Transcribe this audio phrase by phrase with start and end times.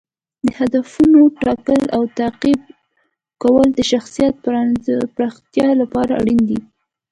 [0.45, 2.61] د هدفونو ټاکل او تعقیب
[3.43, 4.33] کول د شخصیت
[5.15, 6.59] پراختیا لپاره اړین دي.